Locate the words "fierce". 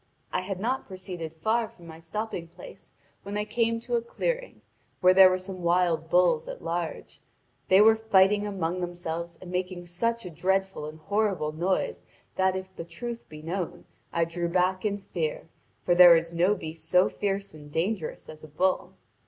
17.07-17.53